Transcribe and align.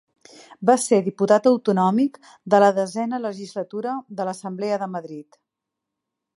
Va 0.69 0.75
ser 0.83 0.97
diputat 1.07 1.49
autonòmic 1.51 2.17
a 2.59 2.63
la 2.65 2.71
desena 2.79 3.21
legislatura 3.29 3.95
de 4.21 4.29
l'Assemblea 4.31 4.83
de 4.85 4.93
Madrid. 4.99 5.43